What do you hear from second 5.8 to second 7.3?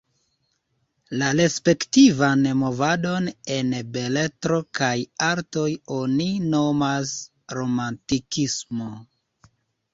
oni nomas